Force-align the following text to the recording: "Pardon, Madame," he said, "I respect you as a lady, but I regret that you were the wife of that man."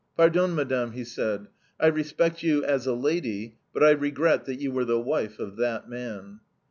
"Pardon, 0.17 0.55
Madame," 0.55 0.93
he 0.93 1.03
said, 1.03 1.45
"I 1.79 1.85
respect 1.85 2.41
you 2.41 2.63
as 2.65 2.87
a 2.87 2.95
lady, 2.95 3.57
but 3.71 3.83
I 3.83 3.91
regret 3.91 4.45
that 4.45 4.59
you 4.59 4.71
were 4.71 4.83
the 4.85 4.99
wife 4.99 5.37
of 5.37 5.57
that 5.57 5.87
man." 5.91 6.39